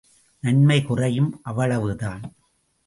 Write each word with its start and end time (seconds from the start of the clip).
நன்மை 0.39 0.83
குறையும், 0.83 1.39
அவ்வளவுதான். 1.43 2.21